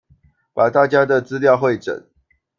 [0.51, 2.03] 把大家的資料彙整